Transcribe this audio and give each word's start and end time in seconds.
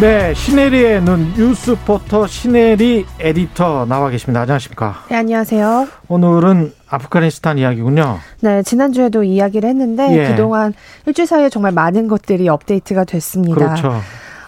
네, 0.00 0.32
시네리의 0.32 1.02
눈 1.02 1.32
뉴스포터 1.36 2.28
시네리 2.28 3.04
에디터 3.18 3.86
나와 3.86 4.10
계십니다. 4.10 4.42
안녕하십니까? 4.42 4.94
네, 5.08 5.16
안녕하세요. 5.16 5.88
오늘은 6.06 6.72
아프가니스탄 6.88 7.58
이야기군요. 7.58 8.18
네, 8.40 8.62
지난주에도 8.62 9.24
이야기를 9.24 9.68
했는데 9.68 10.16
예. 10.16 10.28
그동안 10.28 10.72
일주일 11.06 11.26
사이에 11.26 11.48
정말 11.48 11.72
많은 11.72 12.06
것들이 12.06 12.48
업데이트가 12.48 13.02
됐습니다. 13.02 13.56
그렇죠. 13.56 13.92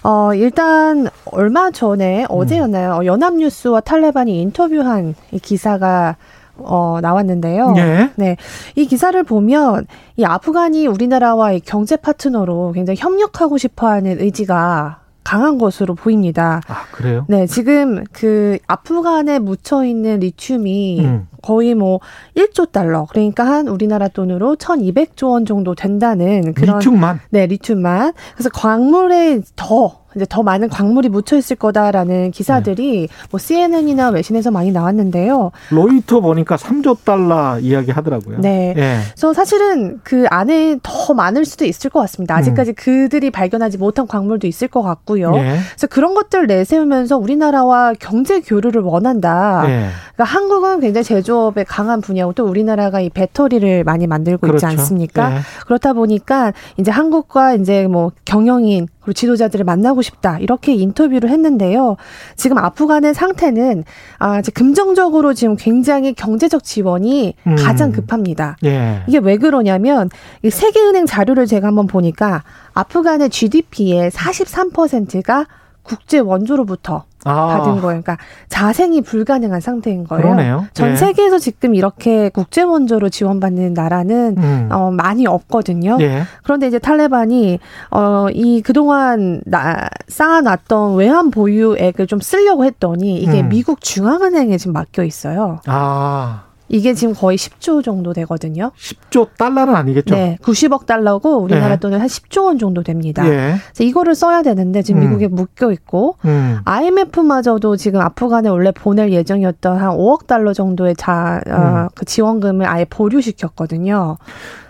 어, 0.04 0.32
일단 0.34 1.08
얼마 1.24 1.72
전에 1.72 2.26
어제였나요? 2.28 2.92
어, 3.00 3.04
연합뉴스와 3.04 3.80
탈레반이 3.80 4.40
인터뷰한 4.42 5.16
이 5.32 5.40
기사가 5.40 6.14
어, 6.58 7.00
나왔는데요. 7.02 7.74
예. 7.76 8.10
네. 8.14 8.36
이 8.76 8.86
기사를 8.86 9.20
보면 9.24 9.88
이 10.16 10.24
아프간이 10.24 10.86
우리나라와 10.86 11.50
이 11.52 11.60
경제 11.60 11.96
파트너로 11.96 12.70
굉장히 12.72 13.00
협력하고 13.00 13.58
싶어 13.58 13.88
하는 13.88 14.20
의지가 14.20 14.99
강한 15.30 15.58
것으로 15.58 15.94
보입니다. 15.94 16.60
아, 16.66 16.86
그래요? 16.90 17.24
네, 17.28 17.46
지금 17.46 18.02
그 18.10 18.58
아프간에 18.66 19.38
묻혀 19.38 19.84
있는 19.84 20.18
리튬이 20.18 21.04
음. 21.04 21.28
거의 21.42 21.74
뭐 21.74 22.00
1조 22.36 22.72
달러, 22.72 23.06
그러니까 23.10 23.44
한 23.44 23.68
우리나라 23.68 24.08
돈으로 24.08 24.56
1,200조 24.56 25.30
원 25.30 25.46
정도 25.46 25.74
된다는 25.74 26.54
그런 26.54 26.78
리튬만 26.78 27.20
네, 27.30 27.46
리튬만. 27.46 28.12
그래서 28.34 28.50
광물에 28.50 29.40
더 29.56 30.00
이제 30.16 30.26
더 30.28 30.42
많은 30.42 30.68
광물이 30.68 31.08
묻혀 31.08 31.36
있을 31.36 31.54
거다라는 31.54 32.32
기사들이 32.32 33.08
뭐 33.30 33.38
CNN이나 33.38 34.08
외신에서 34.08 34.50
많이 34.50 34.72
나왔는데요. 34.72 35.52
로이터 35.70 36.20
보니까 36.20 36.56
3조 36.56 37.04
달러 37.04 37.60
이야기 37.60 37.92
하더라고요. 37.92 38.40
네. 38.40 38.74
예. 38.76 38.98
그래서 39.14 39.32
사실은 39.32 40.00
그 40.02 40.26
안에 40.28 40.78
더 40.82 41.14
많을 41.14 41.44
수도 41.44 41.64
있을 41.64 41.90
것 41.90 42.00
같습니다. 42.00 42.34
아직까지 42.34 42.72
그들이 42.72 43.30
발견하지 43.30 43.78
못한 43.78 44.08
광물도 44.08 44.48
있을 44.48 44.66
것 44.66 44.82
같고요. 44.82 45.32
예. 45.36 45.58
그래서 45.70 45.86
그런 45.88 46.14
것들 46.14 46.48
내세우면서 46.48 47.16
우리나라와 47.16 47.92
경제 48.00 48.40
교류를 48.40 48.82
원한다. 48.82 49.62
예. 49.66 49.90
그러니까 50.14 50.24
한국은 50.24 50.80
굉장히 50.80 51.04
제조 51.04 51.29
업에 51.38 51.64
강한 51.64 52.00
분야고 52.00 52.32
또 52.32 52.46
우리나라가 52.46 53.00
이 53.00 53.10
배터리를 53.10 53.84
많이 53.84 54.06
만들고 54.06 54.46
있지 54.46 54.50
그렇죠. 54.50 54.66
않습니까? 54.66 55.36
예. 55.36 55.40
그렇다 55.66 55.92
보니까 55.92 56.52
이제 56.76 56.90
한국과 56.90 57.54
이제 57.54 57.86
뭐 57.86 58.12
경영인 58.24 58.88
그리고 59.00 59.12
지도자들을 59.12 59.64
만나고 59.64 60.02
싶다 60.02 60.38
이렇게 60.38 60.74
인터뷰를 60.74 61.30
했는데요. 61.30 61.96
지금 62.36 62.58
아프간의 62.58 63.14
상태는 63.14 63.84
아 64.18 64.38
이제 64.38 64.52
금정적으로 64.52 65.34
지금 65.34 65.56
굉장히 65.56 66.12
경제적 66.14 66.62
지원이 66.62 67.34
음. 67.46 67.56
가장 67.56 67.92
급합니다. 67.92 68.56
예. 68.64 69.02
이게 69.06 69.18
왜 69.18 69.36
그러냐면 69.36 70.10
이 70.42 70.50
세계은행 70.50 71.06
자료를 71.06 71.46
제가 71.46 71.68
한번 71.68 71.86
보니까 71.86 72.44
아프간의 72.74 73.30
GDP의 73.30 74.10
43%가 74.10 75.46
국제 75.82 76.18
원조로부터 76.18 77.04
아, 77.24 77.58
받은 77.58 77.80
거예요. 77.80 78.02
그러니까 78.02 78.16
자생이 78.48 79.02
불가능한 79.02 79.60
상태인 79.60 80.04
거예요. 80.04 80.22
그러네요. 80.22 80.66
전 80.72 80.92
예. 80.92 80.96
세계에서 80.96 81.38
지금 81.38 81.74
이렇게 81.74 82.28
국제 82.30 82.62
원조로 82.62 83.08
지원받는 83.08 83.74
나라는 83.74 84.36
음. 84.38 84.68
어, 84.72 84.90
많이 84.90 85.26
없거든요. 85.26 85.98
예. 86.00 86.22
그런데 86.42 86.66
이제 86.66 86.78
탈레반이 86.78 87.58
어, 87.90 88.26
이 88.32 88.62
그동안 88.62 89.42
나, 89.44 89.88
쌓아놨던 90.08 90.96
외환 90.96 91.30
보유액을 91.30 92.06
좀 92.06 92.20
쓰려고 92.20 92.64
했더니 92.64 93.20
이게 93.20 93.40
음. 93.42 93.48
미국 93.48 93.80
중앙은행에 93.80 94.56
지금 94.56 94.72
맡겨 94.72 95.04
있어요. 95.04 95.60
아, 95.66 96.44
이게 96.70 96.94
지금 96.94 97.14
거의 97.14 97.36
10조 97.36 97.82
정도 97.82 98.12
되거든요. 98.12 98.70
10조 98.78 99.30
달러는 99.36 99.74
아니겠죠? 99.74 100.14
네, 100.14 100.38
90억 100.40 100.86
달러고 100.86 101.38
우리나라 101.38 101.72
예. 101.72 101.76
돈은 101.76 102.00
한 102.00 102.06
10조 102.06 102.44
원 102.44 102.58
정도 102.58 102.84
됩니다. 102.84 103.26
예. 103.26 103.56
그래서 103.64 103.84
이거를 103.84 104.14
써야 104.14 104.42
되는데 104.42 104.80
지금 104.82 105.02
음. 105.02 105.06
미국에 105.06 105.26
묶여 105.26 105.72
있고 105.72 106.16
음. 106.24 106.60
IMF마저도 106.64 107.76
지금 107.76 108.00
아프간에 108.00 108.48
원래 108.48 108.70
보낼 108.70 109.12
예정이었던 109.12 109.78
한 109.78 109.90
5억 109.90 110.28
달러 110.28 110.52
정도의 110.52 110.94
자, 110.96 111.40
음. 111.48 111.52
어, 111.52 111.88
그 111.96 112.04
지원금을 112.04 112.66
아예 112.66 112.84
보류시켰거든요. 112.84 114.16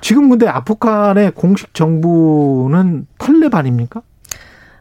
지금 0.01 0.31
근데 0.31 0.49
아프간의 0.49 1.33
공식 1.33 1.75
정부는 1.75 3.07
탈레반입니까? 3.19 4.01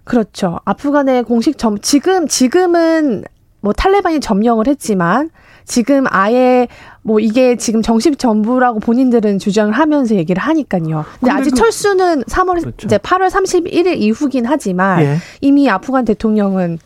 그렇죠. 0.06 0.60
아프간의 0.64 1.24
공식 1.24 1.58
점, 1.58 1.78
지금, 1.80 2.28
지금은 2.28 3.26
뭐 3.62 3.74
탈레반이 3.74 4.20
점령을 4.20 4.68
했지만 4.68 5.30
지금 5.66 6.06
아예 6.10 6.68
뭐 7.02 7.20
이게 7.20 7.56
지금 7.58 7.82
정식 7.82 8.18
정부라고 8.18 8.80
본인들은 8.80 9.40
주장을 9.40 9.72
하면서 9.74 10.16
얘기를 10.16 10.42
하니까요. 10.42 10.82
근데, 10.82 11.06
근데 11.20 11.32
아직 11.32 11.50
그- 11.52 11.56
철수는 11.58 12.24
3월 12.24 12.60
그렇죠. 12.62 12.86
이제 12.86 12.98
8월 12.98 13.30
31일 13.30 13.98
이후긴 13.98 14.46
하지만 14.46 15.02
예. 15.04 15.18
이미 15.42 15.70
아프간 15.70 16.06
대통령은 16.06 16.80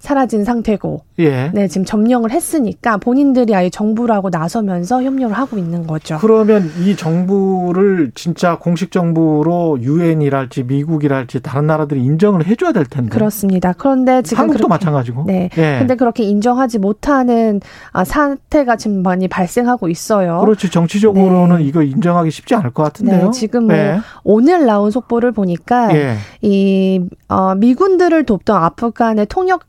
사라진 0.00 0.44
상태고 0.44 1.02
예. 1.18 1.50
네, 1.52 1.68
지금 1.68 1.84
점령을 1.84 2.30
했으니까 2.30 2.96
본인들이 2.96 3.54
아예 3.54 3.68
정부라고 3.68 4.30
나서면서 4.30 5.02
협력을 5.02 5.36
하고 5.36 5.58
있는 5.58 5.86
거죠. 5.86 6.16
그러면 6.20 6.70
이 6.82 6.96
정부를 6.96 8.10
진짜 8.14 8.58
공식 8.58 8.90
정부로 8.90 9.78
유엔이랄지 9.80 10.64
미국이랄지 10.64 11.40
다른 11.42 11.66
나라들이 11.66 12.02
인정을 12.02 12.46
해줘야 12.46 12.72
될 12.72 12.86
텐데. 12.86 13.10
그렇습니다. 13.10 13.74
그런데 13.76 14.22
지금 14.22 14.40
한국도 14.42 14.66
그렇게- 14.66 14.68
마찬가지고. 14.70 15.24
네. 15.26 15.50
예. 15.58 15.76
근데 15.78 15.94
그렇게 15.96 16.22
인정하지 16.24 16.78
못하는 16.78 17.60
아, 17.92 18.02
사태가 18.04 18.76
지금 18.76 19.02
많이 19.02 19.28
발생하고 19.28 19.90
있어요. 19.90 20.40
그렇지 20.40 20.70
정치적으로는 20.70 21.58
네. 21.58 21.64
이거 21.64 21.82
인정하기 21.82 22.30
쉽지 22.30 22.54
않을 22.54 22.70
것 22.70 22.82
같은데요. 22.84 23.26
네, 23.26 23.30
지금 23.32 23.66
뭐 23.66 23.76
네. 23.76 24.00
오늘 24.24 24.64
나온 24.64 24.90
속보를 24.90 25.32
보니까 25.32 25.94
예. 25.94 26.16
이 26.40 27.02
어, 27.28 27.54
미군들을 27.54 28.24
돕던 28.24 28.56
아프간에 28.62 29.26
통역 29.26 29.64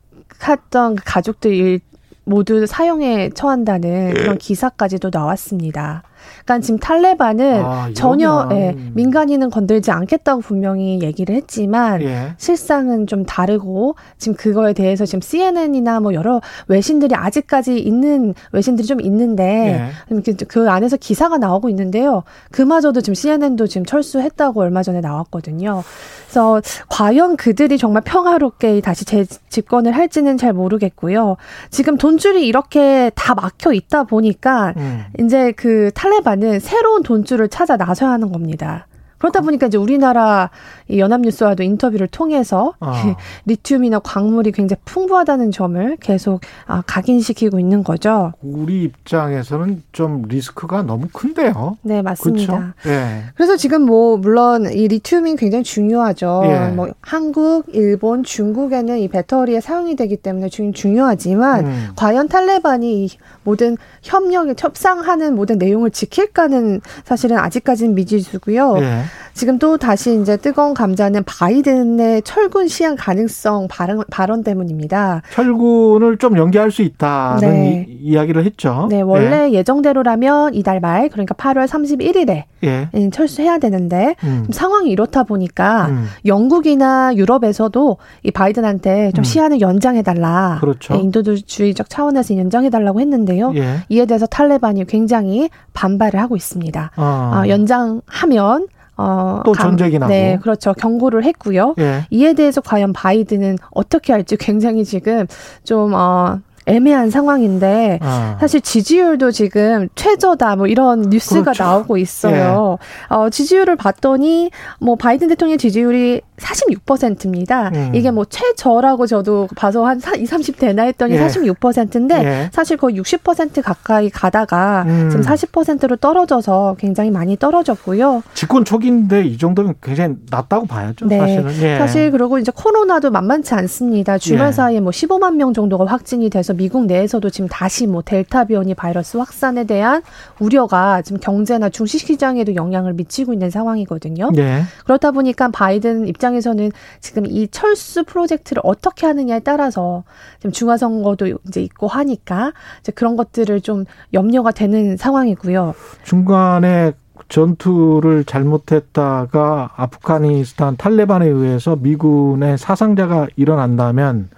했던 0.46 0.96
그 0.96 1.02
가족들이 1.04 1.80
모두 2.24 2.66
사형에 2.66 3.30
처한다는 3.30 4.14
그런 4.14 4.38
기사까지도 4.38 5.10
나왔습니다. 5.12 6.02
그러니까 6.44 6.64
지금 6.64 6.78
탈레반은 6.78 7.64
아, 7.64 7.90
전혀 7.94 8.48
예, 8.52 8.76
민간인은 8.94 9.50
건들지 9.50 9.90
않겠다고 9.90 10.40
분명히 10.40 11.00
얘기를 11.02 11.34
했지만 11.34 12.02
예. 12.02 12.34
실상은 12.38 13.06
좀 13.06 13.24
다르고 13.24 13.96
지금 14.18 14.36
그거에 14.36 14.72
대해서 14.72 15.04
지금 15.04 15.20
CNN이나 15.20 16.00
뭐 16.00 16.14
여러 16.14 16.40
외신들이 16.68 17.14
아직까지 17.14 17.78
있는 17.78 18.34
외신들이 18.52 18.86
좀 18.86 19.00
있는데 19.00 19.90
그, 20.08 20.36
그 20.48 20.70
안에서 20.70 20.96
기사가 20.96 21.38
나오고 21.38 21.68
있는데요. 21.70 22.22
그마저도 22.50 23.00
지금 23.00 23.14
CNN도 23.14 23.66
지금 23.66 23.84
철수했다고 23.84 24.60
얼마 24.60 24.82
전에 24.82 25.00
나왔거든요. 25.00 25.82
그래서 26.26 26.62
과연 26.88 27.36
그들이 27.36 27.76
정말 27.78 28.02
평화롭게 28.02 28.80
다시 28.80 29.04
재 29.04 29.24
집권을 29.50 29.92
할지는 29.92 30.38
잘 30.38 30.52
모르겠고요. 30.52 31.36
지금 31.70 31.98
돈줄이 31.98 32.46
이렇게 32.46 33.10
다 33.14 33.34
막혀 33.34 33.72
있다 33.72 34.04
보니까 34.04 34.72
음. 34.76 35.04
이제 35.20 35.52
그 35.52 35.90
탈레반 35.94 36.11
은 36.42 36.60
새로운 36.60 37.02
돈줄을 37.02 37.48
찾아 37.48 37.76
나서야 37.76 38.10
하는 38.10 38.30
겁니다. 38.30 38.86
그러다 39.22 39.40
보니까 39.40 39.68
이제 39.68 39.78
우리나라 39.78 40.50
이 40.88 40.98
연합뉴스와도 40.98 41.62
인터뷰를 41.62 42.08
통해서 42.08 42.74
아. 42.80 43.14
리튬이나 43.46 44.00
광물이 44.00 44.50
굉장히 44.50 44.80
풍부하다는 44.84 45.52
점을 45.52 45.96
계속 46.00 46.40
아, 46.66 46.82
각인시키고 46.84 47.60
있는 47.60 47.84
거죠. 47.84 48.32
우리 48.42 48.82
입장에서는 48.82 49.84
좀 49.92 50.22
리스크가 50.26 50.82
너무 50.82 51.06
큰데요. 51.12 51.76
네, 51.82 52.02
맞습니다. 52.02 52.74
그렇죠? 52.74 52.74
예. 52.86 53.22
그래서 53.36 53.56
지금 53.56 53.82
뭐 53.82 54.16
물론 54.16 54.68
이 54.72 54.88
리튬이 54.88 55.36
굉장히 55.36 55.62
중요하죠. 55.62 56.42
예. 56.46 56.68
뭐 56.74 56.88
한국, 57.00 57.66
일본, 57.68 58.24
중국에는 58.24 58.98
이 58.98 59.06
배터리에 59.06 59.60
사용이 59.60 59.94
되기 59.94 60.16
때문에 60.16 60.48
중, 60.48 60.72
중요하지만 60.72 61.66
음. 61.66 61.88
과연 61.94 62.26
탈레반이 62.26 63.04
이 63.04 63.08
모든 63.44 63.76
협력에 64.02 64.54
협상하는 64.58 65.36
모든 65.36 65.58
내용을 65.58 65.92
지킬까는 65.92 66.80
사실은 67.04 67.38
아직까지는 67.38 67.94
미지수고요. 67.94 68.78
예. 68.80 69.02
지금 69.34 69.58
또 69.58 69.76
다시 69.76 70.20
이제 70.20 70.36
뜨거운 70.36 70.74
감자는 70.74 71.24
바이든의 71.24 72.22
철군 72.22 72.68
시행 72.68 72.96
가능성 72.96 73.68
발언, 73.68 74.02
발언 74.10 74.44
때문입니다. 74.44 75.22
철군을 75.32 76.18
좀 76.18 76.36
연기할 76.36 76.70
수 76.70 76.82
있다는 76.82 77.40
네. 77.40 77.86
이, 77.88 78.14
야기를 78.14 78.44
했죠. 78.44 78.86
네, 78.90 79.00
원래 79.00 79.50
예. 79.52 79.62
정대로라면 79.62 80.54
이달 80.54 80.80
말 80.80 81.08
그러니까 81.08 81.34
8월 81.34 81.66
31일에 81.66 82.44
예. 82.64 82.88
철수해야 83.10 83.58
되는데 83.58 84.14
음. 84.24 84.46
상황이 84.50 84.90
이렇다 84.90 85.22
보니까 85.22 85.86
음. 85.86 86.06
영국이나 86.26 87.14
유럽에서도 87.16 87.96
이 88.22 88.30
바이든한테 88.30 89.12
좀 89.12 89.22
음. 89.22 89.24
시한을 89.24 89.60
연장해 89.60 90.02
달라. 90.02 90.58
그렇죠. 90.60 90.94
네, 90.94 91.00
인도주의적 91.00 91.88
차원에서 91.88 92.36
연장해 92.36 92.70
달라고 92.70 93.00
했는데요. 93.00 93.52
예. 93.56 93.76
이에 93.88 94.06
대해서 94.06 94.26
탈레반이 94.26 94.86
굉장히 94.86 95.48
반발을 95.72 96.20
하고 96.20 96.36
있습니다. 96.36 96.90
아. 96.96 97.30
아, 97.32 97.48
연장하면 97.48 98.66
어, 98.96 99.40
또 99.44 99.54
전쟁이 99.54 99.98
나고. 99.98 100.12
네, 100.12 100.38
그렇죠. 100.42 100.74
경고를 100.74 101.24
했고요. 101.24 101.74
예. 101.78 102.06
이에 102.10 102.34
대해서 102.34 102.60
과연 102.60 102.92
바이든은 102.92 103.56
어떻게 103.70 104.12
할지 104.12 104.36
굉장히 104.36 104.84
지금 104.84 105.26
좀, 105.64 105.92
어, 105.94 106.40
애매한 106.66 107.10
상황인데 107.10 107.98
아. 108.02 108.36
사실 108.40 108.60
지지율도 108.60 109.30
지금 109.30 109.88
최저다 109.94 110.56
뭐 110.56 110.66
이런 110.66 111.02
뉴스가 111.02 111.42
그렇죠. 111.42 111.64
나오고 111.64 111.96
있어요. 111.96 112.78
예. 112.80 113.14
어, 113.14 113.30
지지율을 113.30 113.76
봤더니 113.76 114.50
뭐 114.80 114.96
바이든 114.96 115.28
대통령 115.28 115.58
지지율이 115.58 116.20
46%입니다. 116.42 117.70
음. 117.74 117.92
이게 117.94 118.10
뭐 118.10 118.24
최저라고 118.24 119.06
저도 119.06 119.48
봐서 119.56 119.84
한 119.84 119.98
20, 119.98 120.26
30 120.26 120.58
되나 120.58 120.82
했더니 120.84 121.14
예. 121.14 121.26
46%인데 121.26 122.24
예. 122.24 122.50
사실 122.52 122.76
거의 122.76 123.00
60% 123.00 123.62
가까이 123.62 124.10
가다가 124.10 124.84
음. 124.86 125.08
지금 125.10 125.24
40%로 125.24 125.96
떨어져서 125.96 126.76
굉장히 126.78 127.10
많이 127.10 127.36
떨어졌고요. 127.36 128.22
집권 128.34 128.64
초기인데 128.64 129.24
이 129.24 129.38
정도면 129.38 129.74
굉장히 129.82 130.16
낮다고 130.30 130.66
봐야죠. 130.66 131.06
네. 131.06 131.18
사실은. 131.18 131.52
예. 131.62 131.78
사실 131.78 132.10
그리고 132.10 132.38
이제 132.38 132.52
코로나도 132.54 133.10
만만치 133.10 133.54
않습니다. 133.54 134.18
주말 134.18 134.48
예. 134.48 134.52
사이에 134.52 134.80
뭐 134.80 134.90
15만 134.90 135.36
명 135.36 135.52
정도가 135.52 135.86
확진이 135.86 136.30
돼서 136.30 136.51
미국 136.54 136.86
내에서도 136.86 137.28
지금 137.30 137.48
다시 137.48 137.86
뭐 137.86 138.02
델타 138.02 138.44
변이 138.44 138.74
바이러스 138.74 139.16
확산에 139.16 139.64
대한 139.64 140.02
우려가 140.40 141.02
지금 141.02 141.20
경제나 141.20 141.68
중시 141.68 141.98
시장에도 141.98 142.54
영향을 142.54 142.94
미치고 142.94 143.32
있는 143.32 143.50
상황이거든요. 143.50 144.30
네. 144.32 144.62
그렇다 144.84 145.12
보니까 145.12 145.48
바이든 145.48 146.08
입장 146.08 146.32
입장에서는 146.32 146.72
지금 147.00 147.26
이 147.26 147.48
철수 147.48 148.04
프로젝트를 148.04 148.62
어떻게 148.64 149.06
하느냐에 149.06 149.40
따라서 149.40 150.04
지금 150.38 150.52
중화 150.52 150.76
선거도 150.76 151.38
이제 151.48 151.60
있고 151.62 151.88
하니까 151.88 152.52
이제 152.80 152.92
그런 152.92 153.16
것들을 153.16 153.60
좀 153.60 153.84
염려가 154.14 154.52
되는 154.52 154.96
상황이고요. 154.96 155.74
중간에 156.04 156.92
전투를 157.28 158.24
잘못했다가 158.24 159.70
아프가니스탄 159.76 160.76
탈레반에 160.76 161.26
의해서 161.26 161.76
미군의 161.76 162.58
사상자가 162.58 163.28
일어난다면 163.36 164.28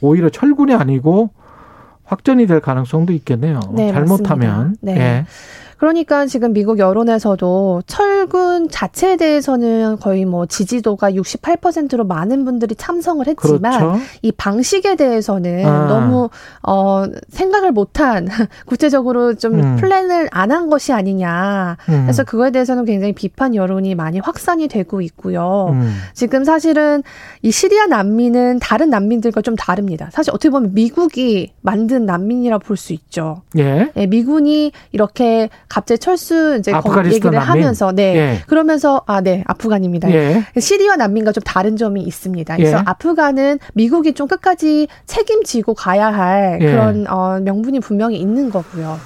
오히려 0.00 0.28
철군이 0.28 0.74
아니고 0.74 1.30
확전이 2.06 2.46
될 2.46 2.60
가능성도 2.60 3.12
있겠네요. 3.12 3.60
네, 3.72 3.92
잘못하면. 3.92 4.76
네. 4.80 4.96
예. 4.96 5.26
그러니까 5.76 6.24
지금 6.26 6.52
미국 6.54 6.78
여론에서도 6.78 7.82
철 7.86 8.15
군 8.26 8.68
자체에 8.68 9.16
대해서는 9.16 9.98
거의 10.00 10.24
뭐 10.24 10.46
지지도가 10.46 11.12
68%로 11.12 12.04
많은 12.04 12.44
분들이 12.44 12.74
참석을 12.74 13.28
했지만 13.28 13.78
그렇죠. 13.78 14.00
이 14.22 14.32
방식에 14.32 14.96
대해서는 14.96 15.64
아. 15.64 15.86
너무 15.86 16.28
어 16.62 17.04
생각을 17.28 17.70
못한 17.72 18.26
구체적으로 18.66 19.34
좀 19.34 19.54
음. 19.60 19.76
플랜을 19.76 20.28
안 20.32 20.46
한 20.56 20.70
것이 20.70 20.92
아니냐. 20.92 21.76
음. 21.88 22.02
그래서 22.04 22.24
그거에 22.24 22.50
대해서는 22.50 22.84
굉장히 22.84 23.12
비판 23.12 23.54
여론이 23.54 23.94
많이 23.94 24.20
확산이 24.20 24.68
되고 24.68 25.00
있고요. 25.02 25.68
음. 25.72 25.94
지금 26.14 26.44
사실은 26.44 27.02
이 27.42 27.50
시리아 27.50 27.86
난민은 27.86 28.60
다른 28.60 28.90
난민들과 28.90 29.42
좀 29.42 29.54
다릅니다. 29.56 30.08
사실 30.12 30.32
어떻게 30.32 30.50
보면 30.50 30.72
미국이 30.74 31.52
만든 31.62 32.06
난민이라 32.06 32.58
볼 32.58 32.76
수 32.76 32.92
있죠. 32.92 33.42
예. 33.58 33.90
예. 33.96 34.06
미군이 34.06 34.70
이렇게 34.92 35.48
갑자기 35.68 35.98
철수 35.98 36.56
이제 36.58 36.72
얘기를 36.72 37.30
난민? 37.32 37.48
하면서 37.48 37.92
네 37.92 38.15
예. 38.16 38.40
그러면서 38.46 39.02
아 39.06 39.20
네 39.26 39.42
아프간입니다. 39.46 40.10
예. 40.12 40.44
시리아 40.58 40.94
난민과 40.96 41.32
좀 41.32 41.42
다른 41.42 41.76
점이 41.76 42.00
있습니다. 42.02 42.56
그래서 42.56 42.76
예. 42.78 42.82
아프간은 42.86 43.58
미국이 43.74 44.12
좀 44.12 44.28
끝까지 44.28 44.86
책임지고 45.06 45.74
가야 45.74 46.08
할 46.12 46.58
예. 46.60 46.66
그런 46.66 47.06
어, 47.08 47.40
명분이 47.40 47.80
분명히 47.80 48.18
있는 48.18 48.50
거고요. 48.50 48.98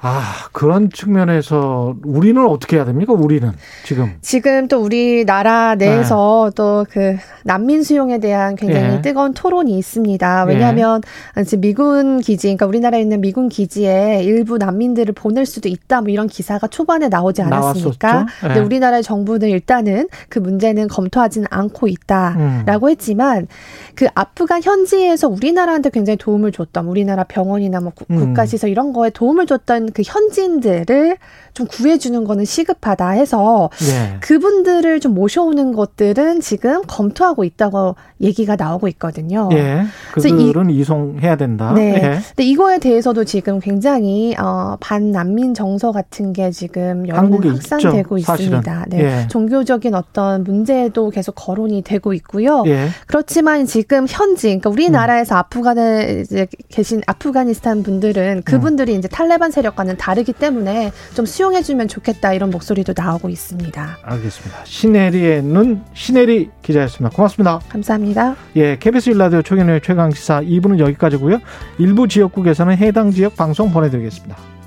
아, 0.00 0.48
그런 0.52 0.90
측면에서 0.90 1.96
우리는 2.04 2.44
어떻게 2.46 2.76
해야 2.76 2.84
됩니까? 2.84 3.12
우리는 3.12 3.50
지금. 3.84 4.14
지금 4.20 4.68
또 4.68 4.78
우리나라 4.78 5.74
내에서 5.74 6.50
네. 6.50 6.54
또그 6.54 7.16
난민 7.44 7.82
수용에 7.82 8.18
대한 8.18 8.54
굉장히 8.54 8.96
예. 8.96 9.02
뜨거운 9.02 9.34
토론이 9.34 9.76
있습니다. 9.76 10.44
왜냐하면 10.44 11.00
예. 11.36 11.42
지금 11.42 11.62
미군 11.62 12.20
기지, 12.20 12.46
그러니까 12.46 12.66
우리나라에 12.66 13.00
있는 13.00 13.20
미군 13.20 13.48
기지에 13.48 14.22
일부 14.22 14.58
난민들을 14.58 15.14
보낼 15.14 15.46
수도 15.46 15.68
있다. 15.68 16.00
뭐 16.02 16.10
이런 16.10 16.28
기사가 16.28 16.68
초반에 16.68 17.08
나오지 17.08 17.42
않았습니까? 17.42 18.26
예. 18.44 18.46
근데 18.46 18.60
우리나라의 18.60 19.02
정부는 19.02 19.48
일단은 19.48 20.08
그 20.28 20.38
문제는 20.38 20.86
검토하지는 20.88 21.48
않고 21.50 21.88
있다라고 21.88 22.86
음. 22.86 22.90
했지만 22.90 23.48
그 23.96 24.06
아프간 24.14 24.62
현지에서 24.62 25.28
우리나라한테 25.28 25.90
굉장히 25.90 26.16
도움을 26.18 26.52
줬던 26.52 26.86
우리나라 26.86 27.24
병원이나 27.24 27.80
뭐 27.80 27.92
음. 28.10 28.16
국가시설 28.16 28.70
이런 28.70 28.92
거에 28.92 29.10
도움을 29.10 29.46
줬던 29.46 29.87
그 29.92 30.02
현지인들을 30.04 31.16
좀 31.54 31.66
구해주는 31.66 32.22
거는 32.24 32.44
시급하다 32.44 33.10
해서 33.10 33.68
네. 33.80 34.16
그분들을 34.20 35.00
좀 35.00 35.14
모셔오는 35.14 35.72
것들은 35.72 36.40
지금 36.40 36.82
검토하고 36.86 37.42
있다고 37.42 37.96
얘기가 38.20 38.54
나오고 38.56 38.86
있거든요. 38.88 39.48
예. 39.52 39.82
그들은 40.12 40.70
이, 40.70 40.78
이송해야 40.78 41.36
된다. 41.36 41.72
네. 41.74 41.94
예. 41.94 42.00
근데 42.28 42.44
이거에 42.44 42.78
대해서도 42.78 43.24
지금 43.24 43.58
굉장히 43.58 44.36
어, 44.38 44.76
반난민 44.80 45.54
정서 45.54 45.90
같은 45.90 46.32
게 46.32 46.50
지금 46.50 47.08
여론이 47.08 47.48
확산되고 47.48 48.18
있죠, 48.18 48.34
있습니다. 48.34 48.86
네. 48.90 48.98
예. 49.00 49.26
종교적인 49.28 49.94
어떤 49.94 50.44
문제도 50.44 51.10
계속 51.10 51.32
거론이 51.32 51.82
되고 51.82 52.12
있고요. 52.14 52.62
예. 52.66 52.88
그렇지만 53.06 53.66
지금 53.66 54.06
현지, 54.08 54.46
그러니까 54.46 54.70
우리나라에서 54.70 55.34
음. 55.34 55.38
아프간에 55.38 56.22
이제 56.24 56.46
계신 56.68 57.02
아프가니스탄 57.06 57.82
분들은 57.82 58.42
그분들이 58.44 58.92
음. 58.94 58.98
이제 58.98 59.08
탈레반 59.08 59.50
세력 59.50 59.74
과는 59.78 59.96
다르기 59.96 60.32
때문에 60.32 60.92
좀 61.14 61.26
수용 61.26 61.48
활용해주면 61.48 61.88
좋겠다 61.88 62.32
이런 62.32 62.50
목소리도 62.50 62.94
나오고 62.96 63.28
있습니다. 63.28 63.98
알겠습니다. 64.02 64.64
시네리의 64.64 65.42
눈 65.42 65.82
시네리 65.94 66.50
기자였습니다. 66.62 67.14
고맙습니다. 67.14 67.60
감사합니다. 67.68 68.36
예, 68.56 68.76
KBS 68.78 69.10
일라디오 69.10 69.42
최경영의 69.42 69.80
최강 69.82 70.10
시사 70.10 70.40
2부는 70.42 70.78
여기까지고요. 70.78 71.40
일부 71.78 72.08
지역국에서는 72.08 72.76
해당 72.76 73.10
지역 73.10 73.36
방송 73.36 73.72
보내드리겠습니다. 73.72 74.57